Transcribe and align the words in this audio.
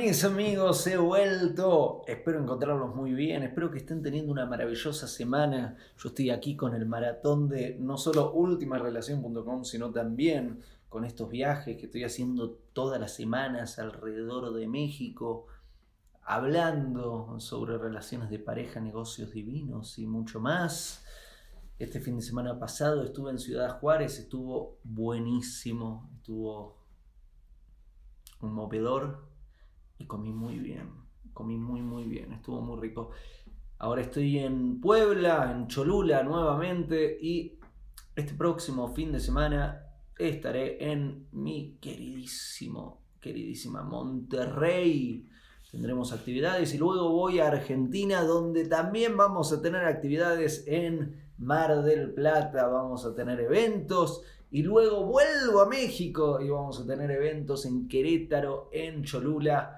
mis 0.00 0.22
amigos, 0.22 0.86
he 0.86 0.96
vuelto. 0.96 2.02
Espero 2.06 2.40
encontrarlos 2.40 2.94
muy 2.94 3.14
bien. 3.14 3.42
Espero 3.42 3.68
que 3.68 3.78
estén 3.78 4.00
teniendo 4.00 4.30
una 4.30 4.46
maravillosa 4.46 5.08
semana. 5.08 5.76
Yo 5.96 6.10
estoy 6.10 6.30
aquí 6.30 6.54
con 6.54 6.72
el 6.74 6.86
maratón 6.86 7.48
de 7.48 7.76
no 7.80 7.98
solo 7.98 8.32
ultimarelación.com, 8.32 9.64
sino 9.64 9.90
también 9.90 10.60
con 10.88 11.04
estos 11.04 11.28
viajes 11.28 11.76
que 11.76 11.86
estoy 11.86 12.04
haciendo 12.04 12.60
todas 12.72 13.00
las 13.00 13.12
semanas 13.12 13.80
alrededor 13.80 14.54
de 14.54 14.68
México, 14.68 15.46
hablando 16.22 17.40
sobre 17.40 17.76
relaciones 17.76 18.30
de 18.30 18.38
pareja, 18.38 18.78
negocios 18.78 19.32
divinos 19.32 19.98
y 19.98 20.06
mucho 20.06 20.38
más. 20.38 21.04
Este 21.76 22.00
fin 22.00 22.14
de 22.14 22.22
semana 22.22 22.56
pasado 22.56 23.02
estuve 23.02 23.32
en 23.32 23.40
Ciudad 23.40 23.80
Juárez, 23.80 24.20
estuvo 24.20 24.78
buenísimo, 24.84 26.08
estuvo 26.14 26.78
un 28.40 28.52
movedor 28.52 29.37
y 29.98 30.06
comí 30.06 30.32
muy 30.32 30.58
bien. 30.58 30.90
Comí 31.32 31.56
muy, 31.56 31.82
muy 31.82 32.04
bien. 32.04 32.32
Estuvo 32.32 32.60
muy 32.60 32.80
rico. 32.80 33.10
Ahora 33.78 34.02
estoy 34.02 34.38
en 34.38 34.80
Puebla, 34.80 35.52
en 35.52 35.68
Cholula 35.68 36.22
nuevamente 36.22 37.18
y 37.20 37.58
este 38.16 38.34
próximo 38.34 38.88
fin 38.88 39.12
de 39.12 39.20
semana 39.20 39.84
estaré 40.18 40.90
en 40.90 41.28
mi 41.30 41.78
queridísimo, 41.80 43.02
queridísima 43.20 43.82
Monterrey. 43.82 45.28
Tendremos 45.70 46.12
actividades 46.12 46.74
y 46.74 46.78
luego 46.78 47.10
voy 47.10 47.38
a 47.38 47.48
Argentina 47.48 48.24
donde 48.24 48.66
también 48.66 49.16
vamos 49.16 49.52
a 49.52 49.62
tener 49.62 49.84
actividades 49.84 50.64
en 50.66 51.30
Mar 51.38 51.84
del 51.84 52.14
Plata, 52.14 52.66
vamos 52.66 53.04
a 53.04 53.14
tener 53.14 53.38
eventos 53.38 54.22
y 54.50 54.62
luego 54.62 55.04
vuelvo 55.04 55.60
a 55.60 55.68
México 55.68 56.40
y 56.40 56.48
vamos 56.48 56.80
a 56.80 56.86
tener 56.86 57.10
eventos 57.12 57.64
en 57.66 57.86
Querétaro, 57.86 58.70
en 58.72 59.04
Cholula 59.04 59.77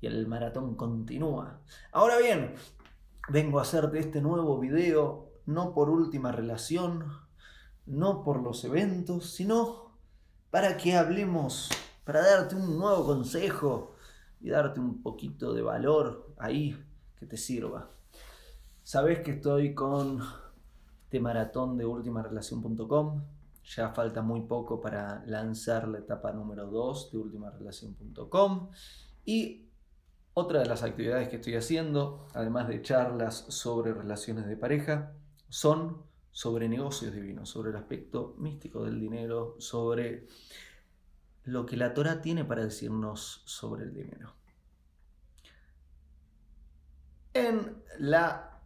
y 0.00 0.06
el 0.06 0.26
maratón 0.26 0.74
continúa. 0.74 1.60
Ahora 1.92 2.18
bien, 2.18 2.54
vengo 3.28 3.58
a 3.58 3.62
hacerte 3.62 3.98
este 3.98 4.20
nuevo 4.20 4.58
video 4.58 5.30
no 5.46 5.74
por 5.74 5.90
última 5.90 6.32
relación, 6.32 7.04
no 7.86 8.22
por 8.22 8.42
los 8.42 8.64
eventos, 8.64 9.30
sino 9.30 9.96
para 10.50 10.76
que 10.76 10.96
hablemos, 10.96 11.68
para 12.04 12.22
darte 12.22 12.54
un 12.54 12.78
nuevo 12.78 13.04
consejo 13.04 13.96
y 14.40 14.50
darte 14.50 14.80
un 14.80 15.02
poquito 15.02 15.52
de 15.52 15.62
valor 15.62 16.34
ahí 16.38 16.78
que 17.18 17.26
te 17.26 17.36
sirva. 17.36 17.90
Sabes 18.82 19.20
que 19.20 19.32
estoy 19.32 19.74
con 19.74 20.20
este 21.04 21.20
maratón 21.20 21.76
de 21.76 21.84
ultimarelación.com. 21.84 23.22
Ya 23.64 23.90
falta 23.90 24.22
muy 24.22 24.42
poco 24.42 24.80
para 24.80 25.24
lanzar 25.26 25.86
la 25.88 25.98
etapa 25.98 26.32
número 26.32 26.66
2 26.66 27.12
de 27.12 27.18
ultimarelación.com. 27.18 28.70
Y 29.24 29.69
otra 30.34 30.60
de 30.60 30.66
las 30.66 30.82
actividades 30.82 31.28
que 31.28 31.36
estoy 31.36 31.54
haciendo, 31.56 32.26
además 32.34 32.68
de 32.68 32.82
charlas 32.82 33.46
sobre 33.48 33.92
relaciones 33.92 34.46
de 34.46 34.56
pareja, 34.56 35.12
son 35.48 36.02
sobre 36.30 36.68
negocios 36.68 37.12
divinos, 37.12 37.48
sobre 37.48 37.70
el 37.70 37.76
aspecto 37.76 38.34
místico 38.38 38.84
del 38.84 39.00
dinero, 39.00 39.56
sobre 39.58 40.28
lo 41.44 41.66
que 41.66 41.76
la 41.76 41.92
Torah 41.94 42.20
tiene 42.20 42.44
para 42.44 42.62
decirnos 42.62 43.42
sobre 43.44 43.84
el 43.84 43.94
dinero. 43.94 44.32
En 47.34 47.82
la 47.98 48.60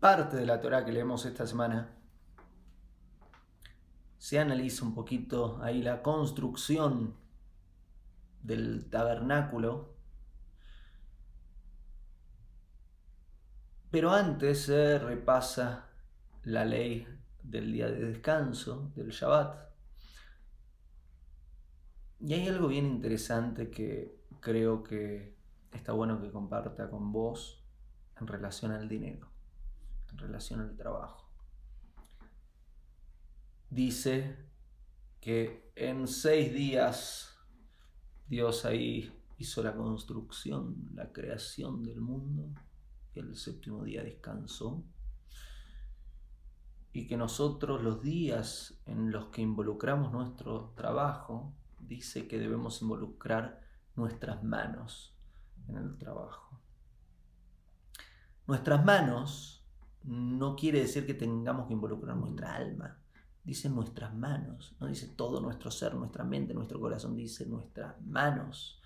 parte 0.00 0.36
de 0.36 0.46
la 0.46 0.60
Torah 0.60 0.84
que 0.84 0.92
leemos 0.92 1.24
esta 1.26 1.46
semana, 1.46 1.94
se 4.18 4.38
analiza 4.38 4.84
un 4.84 4.94
poquito 4.94 5.60
ahí 5.62 5.82
la 5.82 6.02
construcción 6.02 7.14
del 8.42 8.88
tabernáculo 8.90 9.97
Pero 13.90 14.12
antes 14.12 14.64
se 14.64 14.98
repasa 14.98 15.88
la 16.44 16.64
ley 16.64 17.06
del 17.42 17.72
día 17.72 17.90
de 17.90 18.04
descanso, 18.04 18.92
del 18.94 19.10
Shabbat. 19.10 19.68
Y 22.20 22.34
hay 22.34 22.48
algo 22.48 22.68
bien 22.68 22.84
interesante 22.84 23.70
que 23.70 24.18
creo 24.40 24.82
que 24.82 25.34
está 25.72 25.92
bueno 25.92 26.20
que 26.20 26.30
comparta 26.30 26.90
con 26.90 27.12
vos 27.12 27.64
en 28.20 28.26
relación 28.26 28.72
al 28.72 28.88
dinero, 28.88 29.30
en 30.10 30.18
relación 30.18 30.60
al 30.60 30.76
trabajo. 30.76 31.26
Dice 33.70 34.36
que 35.20 35.72
en 35.76 36.08
seis 36.08 36.52
días 36.52 37.38
Dios 38.26 38.66
ahí 38.66 39.12
hizo 39.38 39.62
la 39.62 39.74
construcción, 39.74 40.90
la 40.94 41.10
creación 41.12 41.84
del 41.84 42.00
mundo 42.00 42.52
el 43.20 43.36
séptimo 43.36 43.84
día 43.84 44.02
descansó 44.02 44.84
y 46.92 47.06
que 47.06 47.16
nosotros 47.16 47.82
los 47.82 48.02
días 48.02 48.80
en 48.86 49.10
los 49.12 49.26
que 49.26 49.42
involucramos 49.42 50.12
nuestro 50.12 50.72
trabajo, 50.74 51.52
dice 51.78 52.26
que 52.26 52.38
debemos 52.38 52.82
involucrar 52.82 53.62
nuestras 53.94 54.42
manos 54.42 55.14
en 55.68 55.76
el 55.76 55.96
trabajo. 55.96 56.60
Nuestras 58.46 58.84
manos 58.84 59.64
no 60.04 60.56
quiere 60.56 60.80
decir 60.80 61.06
que 61.06 61.14
tengamos 61.14 61.66
que 61.66 61.74
involucrar 61.74 62.16
nuestra 62.16 62.56
alma, 62.56 62.98
dice 63.44 63.68
nuestras 63.68 64.14
manos, 64.14 64.74
no 64.80 64.86
dice 64.86 65.08
todo 65.08 65.40
nuestro 65.40 65.70
ser, 65.70 65.94
nuestra 65.94 66.24
mente, 66.24 66.54
nuestro 66.54 66.80
corazón, 66.80 67.14
dice 67.14 67.46
nuestras 67.46 68.00
manos. 68.00 68.80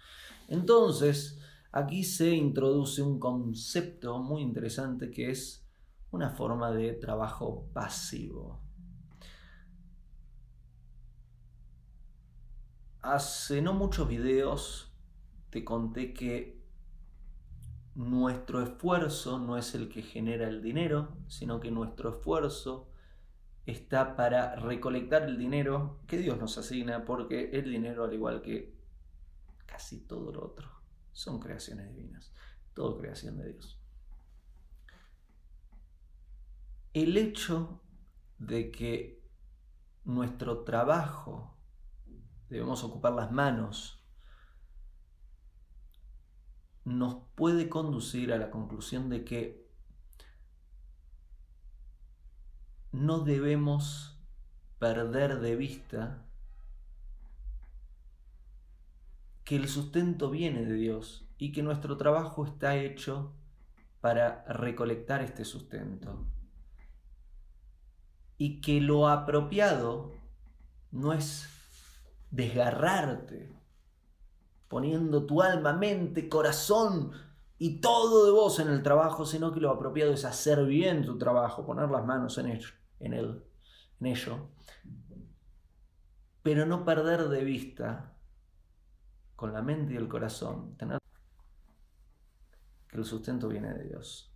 Entonces, 0.49 1.41
Aquí 1.75 2.05
se 2.05 2.31
introduce 2.33 3.01
un 3.01 3.19
concepto 3.19 4.19
muy 4.19 4.43
interesante 4.43 5.11
que 5.11 5.31
es 5.31 5.67
una 6.11 6.29
forma 6.29 6.71
de 6.71 6.93
trabajo 6.93 7.67
pasivo. 7.73 8.61
Hace 13.01 13.63
no 13.63 13.73
muchos 13.73 14.07
videos 14.07 14.95
te 15.49 15.65
conté 15.65 16.13
que 16.13 16.63
nuestro 17.95 18.63
esfuerzo 18.63 19.39
no 19.39 19.57
es 19.57 19.75
el 19.75 19.89
que 19.89 20.03
genera 20.03 20.49
el 20.49 20.63
dinero, 20.63 21.17
sino 21.27 21.59
que 21.59 21.71
nuestro 21.71 22.11
esfuerzo 22.11 22.91
está 23.65 24.15
para 24.15 24.57
recolectar 24.57 25.23
el 25.23 25.39
dinero 25.39 26.01
que 26.07 26.19
Dios 26.19 26.39
nos 26.39 26.59
asigna, 26.59 27.07
porque 27.07 27.51
el 27.53 27.71
dinero, 27.71 28.05
al 28.05 28.13
igual 28.13 28.43
que 28.43 28.77
casi 29.67 30.01
todo 30.07 30.33
lo 30.33 30.45
otro, 30.45 30.82
son 31.13 31.41
creaciones 31.41 31.95
divinas, 31.95 32.33
todo 32.75 32.99
creación 32.99 33.39
de 33.39 33.53
Dios. 33.53 33.79
El 36.93 37.17
hecho 37.17 37.81
de 38.39 38.71
que 38.71 39.23
nuestro 40.05 40.65
trabajo 40.65 41.57
debemos 42.49 42.85
ocupar 42.85 43.13
las 43.13 43.31
manos 43.33 44.03
nos 46.85 47.17
puede 47.35 47.69
conducir 47.69 48.33
a 48.33 48.39
la 48.39 48.51
conclusión 48.51 49.09
de 49.09 49.25
que 49.25 49.71
no 52.91 53.21
debemos 53.21 54.21
perder 54.79 55.41
de 55.41 55.57
vista 55.57 56.27
que 59.45 59.57
el 59.57 59.69
sustento 59.69 60.31
viene 60.31 60.65
de 60.65 60.75
Dios 60.75 61.27
y 61.39 61.53
que 61.53 61.63
nuestro 61.63 61.97
trabajo 61.97 62.45
está 62.45 62.77
hecho 62.77 63.33
para 64.01 64.45
recolectar 64.45 65.23
este 65.23 65.45
sustento. 65.45 66.27
Y 68.39 68.61
que 68.61 68.81
lo 68.81 69.09
apropiado 69.09 70.13
no 70.91 71.13
es 71.13 71.49
desgarrarte, 72.31 73.53
poniendo 74.69 75.27
tu 75.27 75.43
alma, 75.43 75.73
mente, 75.73 76.29
corazón 76.29 77.13
y 77.59 77.81
todo 77.81 78.25
de 78.27 78.33
vos 78.33 78.59
en 78.59 78.69
el 78.69 78.83
trabajo, 78.83 79.27
sino 79.27 79.53
que 79.53 79.61
lo 79.61 79.71
apropiado 79.71 80.13
es 80.13 80.25
hacer 80.25 80.65
bien 80.65 81.05
tu 81.05 81.19
trabajo, 81.19 81.65
poner 81.65 81.89
las 81.91 82.05
manos 82.05 82.39
en 82.39 82.47
ello, 82.47 82.71
en, 82.99 83.15
en 83.15 84.07
ello 84.07 84.49
pero 86.43 86.67
no 86.67 86.85
perder 86.85 87.29
de 87.29 87.45
vista 87.45 88.12
con 89.43 89.53
la 89.53 89.61
mente 89.61 89.95
y 89.95 89.97
el 89.97 90.07
corazón, 90.07 90.77
tener 90.77 91.01
que 92.87 92.97
el 92.97 93.05
sustento 93.05 93.49
viene 93.49 93.75
de 93.75 93.89
Dios 93.89 94.33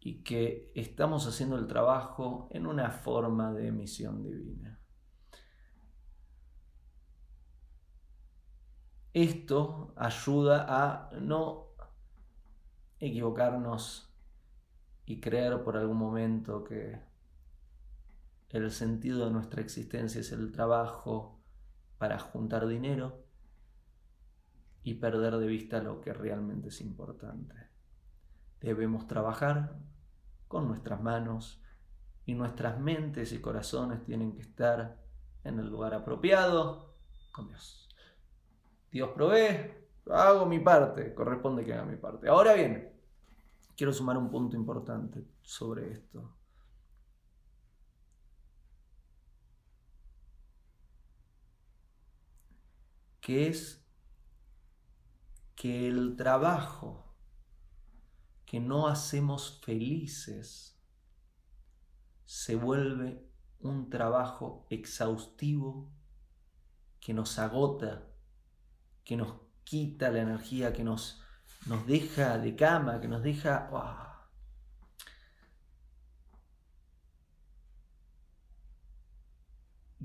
y 0.00 0.22
que 0.22 0.70
estamos 0.74 1.26
haciendo 1.26 1.56
el 1.56 1.66
trabajo 1.66 2.50
en 2.50 2.66
una 2.66 2.90
forma 2.90 3.54
de 3.54 3.72
misión 3.72 4.22
divina. 4.22 4.78
Esto 9.14 9.94
ayuda 9.96 10.66
a 10.68 11.10
no 11.18 11.68
equivocarnos 12.98 14.14
y 15.06 15.22
creer 15.22 15.64
por 15.64 15.78
algún 15.78 15.96
momento 15.96 16.64
que 16.64 17.00
el 18.50 18.70
sentido 18.72 19.24
de 19.24 19.30
nuestra 19.30 19.62
existencia 19.62 20.20
es 20.20 20.32
el 20.32 20.52
trabajo 20.52 21.40
para 21.96 22.18
juntar 22.18 22.68
dinero 22.68 23.29
y 24.82 24.94
perder 24.94 25.36
de 25.36 25.46
vista 25.46 25.82
lo 25.82 26.00
que 26.00 26.12
realmente 26.12 26.68
es 26.68 26.80
importante. 26.80 27.54
Debemos 28.60 29.06
trabajar 29.06 29.76
con 30.48 30.68
nuestras 30.68 31.00
manos 31.00 31.62
y 32.26 32.34
nuestras 32.34 32.78
mentes 32.78 33.32
y 33.32 33.40
corazones 33.40 34.04
tienen 34.04 34.34
que 34.34 34.42
estar 34.42 34.98
en 35.44 35.58
el 35.58 35.68
lugar 35.68 35.94
apropiado 35.94 36.94
con 37.32 37.48
Dios. 37.48 37.88
Dios 38.90 39.10
provee, 39.14 39.72
hago 40.10 40.46
mi 40.46 40.58
parte, 40.58 41.14
corresponde 41.14 41.64
que 41.64 41.72
haga 41.72 41.84
mi 41.84 41.96
parte. 41.96 42.28
Ahora 42.28 42.54
bien, 42.54 42.92
quiero 43.76 43.92
sumar 43.92 44.16
un 44.16 44.30
punto 44.30 44.56
importante 44.56 45.24
sobre 45.42 45.92
esto. 45.92 46.36
Que 53.20 53.48
es 53.48 53.79
que 55.60 55.88
el 55.88 56.16
trabajo 56.16 57.14
que 58.46 58.60
no 58.60 58.88
hacemos 58.88 59.60
felices 59.62 60.80
se 62.24 62.56
vuelve 62.56 63.28
un 63.58 63.90
trabajo 63.90 64.66
exhaustivo 64.70 65.92
que 66.98 67.12
nos 67.12 67.38
agota, 67.38 68.08
que 69.04 69.18
nos 69.18 69.34
quita 69.64 70.10
la 70.10 70.20
energía, 70.22 70.72
que 70.72 70.82
nos, 70.82 71.22
nos 71.66 71.86
deja 71.86 72.38
de 72.38 72.56
cama, 72.56 72.98
que 72.98 73.08
nos 73.08 73.22
deja... 73.22 73.68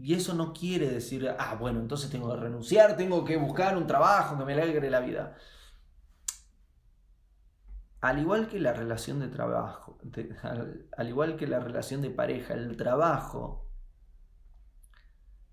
Y 0.05 0.13
eso 0.13 0.35
no 0.35 0.53
quiere 0.53 0.89
decir, 0.89 1.27
ah, 1.39 1.55
bueno, 1.59 1.79
entonces 1.79 2.11
tengo 2.11 2.29
que 2.29 2.39
renunciar, 2.39 2.95
tengo 2.95 3.25
que 3.25 3.37
buscar 3.37 3.75
un 3.75 3.87
trabajo 3.87 4.37
que 4.37 4.45
me 4.45 4.53
alegre 4.53 4.89
la 4.89 4.99
vida 4.99 5.35
al 8.05 8.19
igual 8.19 8.47
que 8.47 8.59
la 8.59 8.71
relación 8.71 9.19
de 9.19 9.29
trabajo, 9.29 9.97
al, 10.43 11.09
igual 11.09 11.37
que 11.37 11.47
la 11.47 11.59
relación 11.59 12.03
de 12.03 12.11
pareja, 12.11 12.53
el 12.53 12.77
trabajo 12.77 13.67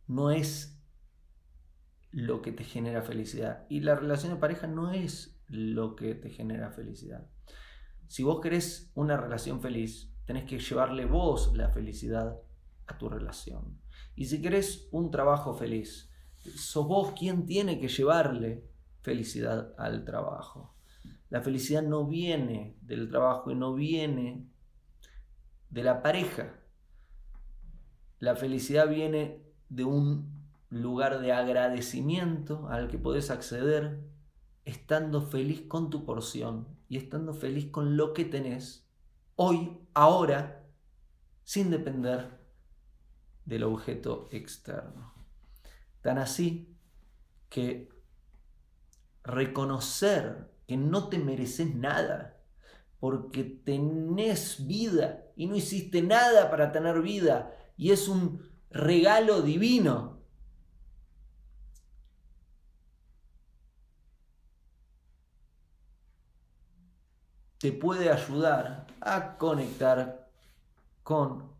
no 0.06 0.30
es 0.30 0.78
lo 2.10 2.42
que 2.42 2.52
te 2.52 2.64
genera 2.64 3.00
felicidad. 3.00 3.64
Y 3.70 3.80
la 3.80 3.94
relación 3.94 4.34
de 4.34 4.38
pareja 4.38 4.66
no 4.66 4.92
es 4.92 5.42
lo 5.46 5.96
que 5.96 6.14
te 6.14 6.28
genera 6.28 6.70
felicidad. 6.72 7.26
Si 8.06 8.22
vos 8.22 8.42
querés 8.42 8.92
una 8.94 9.16
relación 9.16 9.62
feliz, 9.62 10.14
tenés 10.26 10.44
que 10.44 10.58
llevarle 10.58 11.06
vos 11.06 11.56
la 11.56 11.70
felicidad 11.70 12.36
a 12.86 12.98
tu 12.98 13.08
relación. 13.08 13.81
Y 14.14 14.26
si 14.26 14.42
querés 14.42 14.88
un 14.90 15.10
trabajo 15.10 15.54
feliz, 15.54 16.10
sos 16.56 16.86
vos 16.86 17.12
quien 17.18 17.46
tiene 17.46 17.78
que 17.78 17.88
llevarle 17.88 18.64
felicidad 19.00 19.74
al 19.78 20.04
trabajo. 20.04 20.74
La 21.30 21.40
felicidad 21.40 21.82
no 21.82 22.06
viene 22.06 22.76
del 22.82 23.08
trabajo 23.08 23.50
y 23.50 23.54
no 23.54 23.74
viene 23.74 24.46
de 25.70 25.82
la 25.82 26.02
pareja. 26.02 26.60
La 28.18 28.36
felicidad 28.36 28.88
viene 28.88 29.42
de 29.68 29.84
un 29.84 30.30
lugar 30.68 31.20
de 31.20 31.32
agradecimiento 31.32 32.68
al 32.68 32.88
que 32.88 32.98
puedes 32.98 33.30
acceder 33.30 34.00
estando 34.64 35.22
feliz 35.22 35.62
con 35.62 35.90
tu 35.90 36.04
porción 36.04 36.68
y 36.88 36.96
estando 36.98 37.34
feliz 37.34 37.66
con 37.70 37.96
lo 37.96 38.12
que 38.12 38.24
tenés 38.24 38.86
hoy, 39.36 39.78
ahora, 39.94 40.64
sin 41.44 41.70
depender 41.70 42.41
del 43.44 43.64
objeto 43.64 44.28
externo. 44.30 45.14
Tan 46.00 46.18
así 46.18 46.76
que 47.48 47.88
reconocer 49.24 50.50
que 50.66 50.76
no 50.76 51.08
te 51.08 51.18
mereces 51.18 51.74
nada, 51.74 52.40
porque 52.98 53.44
tenés 53.44 54.66
vida 54.66 55.24
y 55.36 55.46
no 55.46 55.56
hiciste 55.56 56.02
nada 56.02 56.50
para 56.50 56.70
tener 56.72 57.02
vida 57.02 57.52
y 57.76 57.90
es 57.90 58.08
un 58.08 58.48
regalo 58.70 59.42
divino. 59.42 60.20
Te 67.58 67.72
puede 67.72 68.10
ayudar 68.10 68.86
a 69.00 69.36
conectar 69.36 70.30
con 71.02 71.52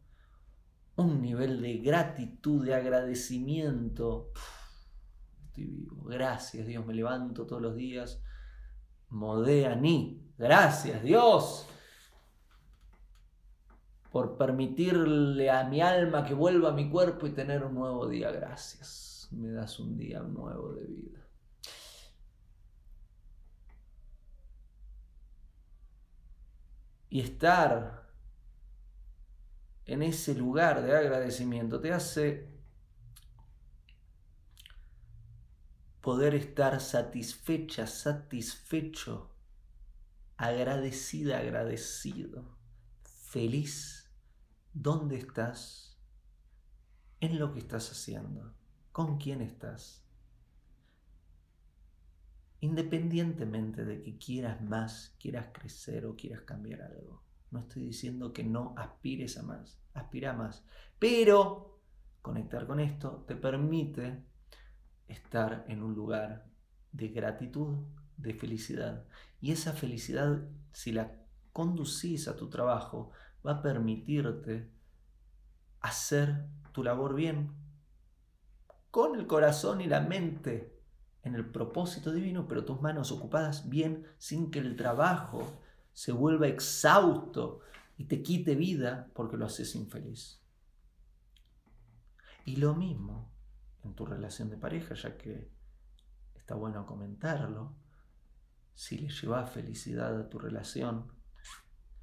un 0.96 1.20
nivel 1.20 1.60
de 1.60 1.78
gratitud, 1.78 2.64
de 2.64 2.74
agradecimiento. 2.74 4.32
Estoy 5.46 5.64
vivo. 5.64 6.04
Gracias 6.04 6.66
Dios, 6.66 6.84
me 6.86 6.94
levanto 6.94 7.46
todos 7.46 7.62
los 7.62 7.74
días 7.76 8.22
Modeani. 9.08 10.32
Gracias 10.38 11.02
Dios 11.02 11.68
por 14.10 14.36
permitirle 14.36 15.50
a 15.50 15.64
mi 15.64 15.80
alma 15.80 16.24
que 16.24 16.34
vuelva 16.34 16.68
a 16.68 16.72
mi 16.72 16.90
cuerpo 16.90 17.26
y 17.26 17.30
tener 17.30 17.64
un 17.64 17.74
nuevo 17.74 18.06
día. 18.06 18.30
Gracias. 18.30 19.28
Me 19.32 19.50
das 19.50 19.80
un 19.80 19.96
día 19.96 20.20
nuevo 20.20 20.74
de 20.74 20.86
vida. 20.86 21.26
Y 27.08 27.20
estar 27.20 28.01
en 29.86 30.02
ese 30.02 30.34
lugar 30.34 30.82
de 30.82 30.96
agradecimiento 30.96 31.80
te 31.80 31.92
hace 31.92 32.52
poder 36.00 36.34
estar 36.34 36.80
satisfecha, 36.80 37.86
satisfecho, 37.86 39.30
agradecida, 40.36 41.38
agradecido, 41.38 42.58
feliz. 43.02 44.10
¿Dónde 44.74 45.16
estás? 45.16 45.96
En 47.20 47.38
lo 47.38 47.52
que 47.52 47.60
estás 47.60 47.90
haciendo. 47.92 48.54
¿Con 48.90 49.18
quién 49.18 49.42
estás? 49.42 50.04
Independientemente 52.60 53.84
de 53.84 54.02
que 54.02 54.18
quieras 54.18 54.60
más, 54.60 55.14
quieras 55.20 55.48
crecer 55.52 56.06
o 56.06 56.16
quieras 56.16 56.42
cambiar 56.42 56.82
algo. 56.82 57.22
No 57.52 57.60
estoy 57.60 57.84
diciendo 57.84 58.32
que 58.32 58.42
no 58.42 58.74
aspires 58.76 59.38
a 59.38 59.42
más, 59.42 59.78
aspira 59.94 60.30
a 60.30 60.34
más. 60.34 60.64
Pero 60.98 61.78
conectar 62.22 62.66
con 62.66 62.80
esto 62.80 63.24
te 63.28 63.36
permite 63.36 64.24
estar 65.06 65.64
en 65.68 65.82
un 65.82 65.94
lugar 65.94 66.46
de 66.92 67.08
gratitud, 67.08 67.76
de 68.16 68.34
felicidad. 68.34 69.04
Y 69.40 69.52
esa 69.52 69.72
felicidad, 69.72 70.42
si 70.72 70.92
la 70.92 71.12
conducís 71.52 72.26
a 72.26 72.36
tu 72.36 72.48
trabajo, 72.48 73.10
va 73.46 73.52
a 73.52 73.62
permitirte 73.62 74.70
hacer 75.80 76.46
tu 76.72 76.82
labor 76.82 77.14
bien, 77.14 77.52
con 78.90 79.18
el 79.18 79.26
corazón 79.26 79.80
y 79.80 79.86
la 79.86 80.00
mente 80.00 80.78
en 81.22 81.34
el 81.34 81.46
propósito 81.46 82.12
divino, 82.12 82.46
pero 82.48 82.64
tus 82.64 82.80
manos 82.80 83.12
ocupadas 83.12 83.68
bien 83.68 84.06
sin 84.18 84.50
que 84.50 84.58
el 84.58 84.76
trabajo 84.76 85.61
se 85.92 86.12
vuelva 86.12 86.48
exhausto 86.48 87.60
y 87.96 88.04
te 88.04 88.22
quite 88.22 88.54
vida 88.54 89.10
porque 89.14 89.36
lo 89.36 89.46
haces 89.46 89.74
infeliz. 89.74 90.40
Y 92.44 92.56
lo 92.56 92.74
mismo 92.74 93.30
en 93.84 93.94
tu 93.94 94.06
relación 94.06 94.50
de 94.50 94.56
pareja, 94.56 94.94
ya 94.94 95.16
que 95.16 95.50
está 96.34 96.54
bueno 96.54 96.86
comentarlo. 96.86 97.74
Si 98.74 98.98
le 98.98 99.08
lleva 99.08 99.46
felicidad 99.46 100.18
a 100.18 100.28
tu 100.28 100.38
relación, 100.38 101.12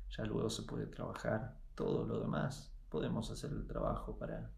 ya 0.10 0.24
luego 0.26 0.50
se 0.50 0.64
puede 0.64 0.88
trabajar 0.88 1.60
todo 1.76 2.06
lo 2.06 2.20
demás. 2.20 2.74
Podemos 2.90 3.32
hacer 3.32 3.52
el 3.52 3.66
trabajo 3.68 4.18
para 4.18 4.52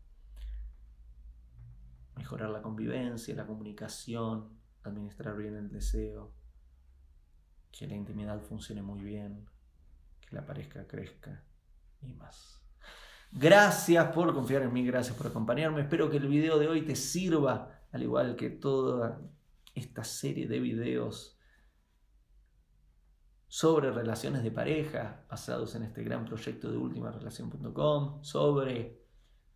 mejorar 2.16 2.50
la 2.50 2.62
convivencia, 2.62 3.36
la 3.36 3.48
comunicación, 3.48 4.50
administrar 4.84 5.38
bien 5.38 5.56
el 5.56 5.70
deseo, 5.70 6.34
que 7.72 7.88
la 7.88 7.96
intimidad 7.96 8.42
funcione 8.42 8.82
muy 8.82 9.02
bien, 9.02 9.46
que 10.22 10.36
la 10.36 10.46
pareja 10.46 10.88
crezca 10.88 11.44
y 12.02 12.14
más. 12.14 12.62
Gracias 13.32 14.12
por 14.12 14.34
confiar 14.34 14.64
en 14.64 14.74
mí, 14.74 14.86
gracias 14.86 15.16
por 15.16 15.28
acompañarme. 15.28 15.82
Espero 15.82 16.10
que 16.10 16.18
el 16.18 16.28
video 16.28 16.60
de 16.60 16.68
hoy 16.68 16.82
te 16.82 16.96
sirva, 16.96 17.82
al 17.92 18.04
igual 18.04 18.36
que 18.36 18.50
toda 18.50 19.22
esta 19.74 20.04
serie 20.04 20.48
de 20.48 20.60
videos 20.60 21.38
sobre 23.48 23.92
relaciones 23.92 24.44
de 24.44 24.52
pareja 24.52 25.26
basados 25.30 25.76
en 25.76 25.84
este 25.84 26.04
gran 26.04 26.26
proyecto 26.26 26.72
de 26.72 26.78
ultimarelación.com, 26.78 28.24
sobre 28.24 29.02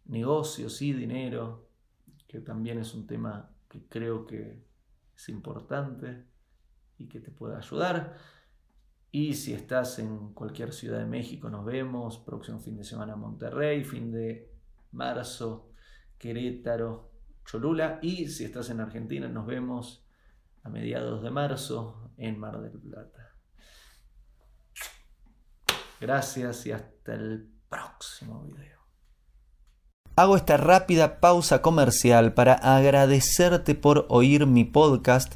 negocios 0.05 0.81
y 0.81 0.93
dinero, 0.93 1.69
que 2.27 2.39
también 2.39 2.79
es 2.79 2.93
un 2.93 3.07
tema 3.07 3.55
que 3.69 3.87
creo 3.87 4.25
que 4.25 4.65
es 5.15 5.29
importante 5.29 6.25
y 6.97 7.07
que 7.07 7.19
te 7.19 7.31
puede 7.31 7.55
ayudar. 7.55 8.17
Y 9.11 9.33
si 9.33 9.53
estás 9.53 9.99
en 9.99 10.33
cualquier 10.33 10.73
ciudad 10.73 10.99
de 10.99 11.05
México, 11.05 11.49
nos 11.49 11.65
vemos. 11.65 12.17
Próximo 12.19 12.59
fin 12.59 12.77
de 12.77 12.83
semana 12.83 13.15
Monterrey, 13.15 13.83
fin 13.83 14.11
de 14.11 14.51
marzo 14.91 15.71
Querétaro, 16.17 17.11
Cholula. 17.45 17.99
Y 18.01 18.27
si 18.27 18.45
estás 18.45 18.69
en 18.69 18.81
Argentina, 18.81 19.27
nos 19.27 19.45
vemos 19.45 20.05
a 20.63 20.69
mediados 20.69 21.23
de 21.23 21.31
marzo 21.31 22.11
en 22.17 22.39
Mar 22.39 22.59
del 22.59 22.79
Plata. 22.79 23.35
Gracias 26.01 26.65
y 26.65 26.71
hasta 26.71 27.13
el 27.13 27.49
próximo 27.69 28.43
video. 28.43 28.75
Hago 30.17 30.37
esta 30.37 30.57
rápida 30.57 31.19
pausa 31.19 31.61
comercial 31.61 32.33
para 32.33 32.53
agradecerte 32.53 33.75
por 33.75 34.05
oír 34.09 34.45
mi 34.45 34.63
podcast 34.63 35.35